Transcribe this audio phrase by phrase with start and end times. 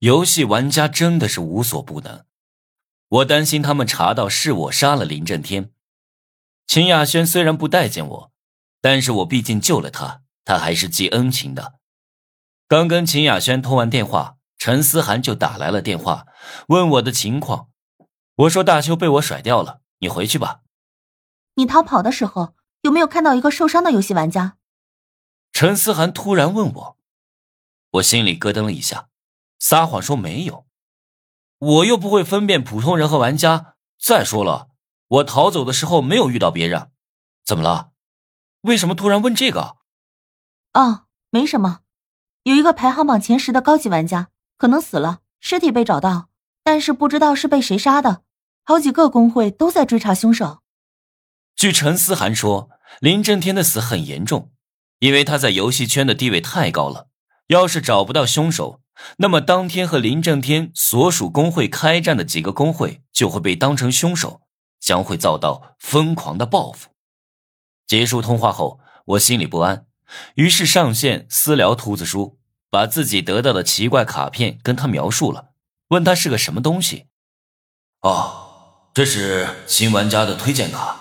[0.00, 2.24] 游戏玩家真的是无所不能。
[3.08, 5.72] 我担心他们查到是我杀了林震天。
[6.66, 8.32] 秦雅轩虽然不待见我，
[8.80, 11.74] 但是我毕竟救了他，他还是记恩情的。
[12.68, 16.26] 刚跟秦雅轩通完电话，陈思涵就打来了电话，
[16.68, 17.70] 问我的情况。
[18.34, 20.62] 我说大邱被我甩掉了，你回去吧。
[21.54, 24.58] 你逃跑的时候有没有看到一个受伤的游戏玩家？
[25.52, 26.98] 陈思涵突然问我，
[27.92, 29.08] 我心里咯噔了一下，
[29.58, 30.66] 撒谎说没有。
[31.58, 33.74] 我又不会分辨普通人和玩家。
[33.98, 34.68] 再说了，
[35.08, 36.90] 我逃走的时候没有遇到别人。
[37.44, 37.92] 怎么了？
[38.62, 39.76] 为什么突然问这个？
[40.74, 41.80] 哦，没什么。
[42.42, 44.28] 有一个排行榜前十的高级玩家
[44.58, 46.28] 可能死了，尸体被找到，
[46.62, 48.22] 但是不知道是被谁杀的。
[48.64, 50.62] 好几个工会都在追查凶手。
[51.54, 52.68] 据陈思涵说，
[53.00, 54.52] 林震天的死很严重，
[54.98, 57.08] 因为他在游戏圈的地位太高了。
[57.46, 58.80] 要是找不到凶手，
[59.18, 64.40] 那么当天和林正天所属工会开战的几个工会就会被当成凶手，
[64.80, 66.90] 将会遭到疯狂的报复。
[67.86, 69.86] 结束通话后，我心里不安，
[70.34, 72.38] 于是上线私聊秃子叔，
[72.70, 75.50] 把自己得到的奇怪卡片跟他描述了，
[75.88, 77.06] 问他是个什么东西。
[78.00, 80.96] 哦，这是新玩家的推荐卡，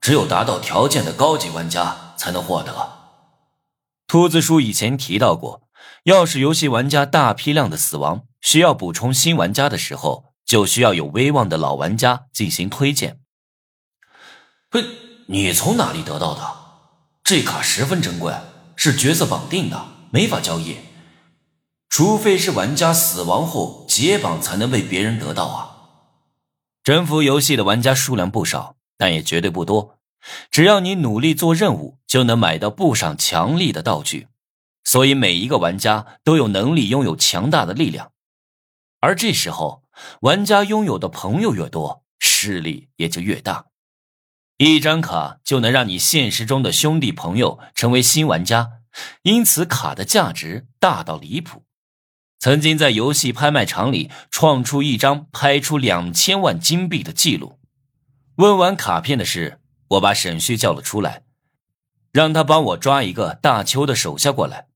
[0.00, 2.98] 只有达到条件的高级玩家才能获得。
[4.06, 5.67] 秃子叔以前提到过。
[6.04, 13.18] 要是游戏玩家大批量的死亡，需要补充新玩家的时候，就需要有威望的老玩家进行推荐。
[14.70, 14.78] 不，
[15.26, 16.56] 你从哪里得到的？
[17.22, 18.34] 这卡十分珍贵，
[18.74, 20.76] 是角色绑定的，没法交易，
[21.90, 25.76] 除非是玩家死亡后解绑才能被别人得到啊。
[26.82, 29.98] 征服游戏的玩家数量不少，但也绝对不多。
[30.50, 34.28] 只要你努力做任务，就能买到不少强力的道具。
[34.88, 38.12] 所以每一个玩家都有能力拥有强大的力量，
[39.00, 39.82] 而这时候
[40.22, 43.66] 玩家拥有的朋友越多，势力也就越大。
[44.56, 48.80] 一张卡就能让你现实中的兄弟朋友成为新玩家，
[49.24, 51.66] 因此卡的价值大到离谱。
[52.38, 57.60] 曾经在游戏拍卖场里创出一张拍出两千万金币的记录。
[58.36, 61.24] 问完卡片的事，我把沈旭叫了出来，
[62.10, 64.68] 让他帮我抓一个大邱的手下过来。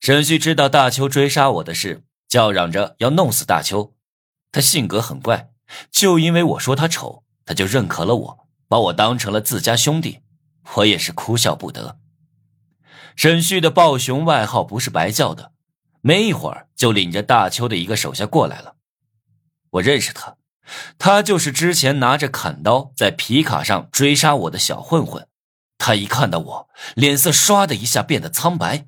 [0.00, 3.94] 沈旭知道大邱追杀我的事，叫嚷着要弄死大邱。
[4.52, 5.50] 他性格很怪，
[5.90, 10.20] 就因为我说他丑，他就认可了我，把我当成了自家兄弟。
[10.76, 11.98] 我也是哭笑不得。
[13.14, 15.52] 沈旭的暴熊外号不是白叫的，
[16.00, 18.76] 没一会儿就领着大邱的一个手下过来了。
[19.70, 20.36] 我认识他，
[20.98, 25.26] 他就是之前拿着砍刀在皮卡上追杀我的小混混。
[25.78, 28.86] 他一看到我，脸色唰的一下变得苍白。